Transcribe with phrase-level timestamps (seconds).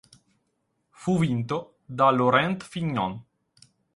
[0.89, 3.23] Fu vinto da Laurent Fignon.